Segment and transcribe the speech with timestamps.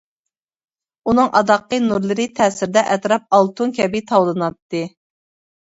[1.11, 4.87] ئۇنىڭ ئاداققى نۇرلىرى تەسىرىدە ئەتراپ ئالتۇن كەبى تاۋلىناتتى.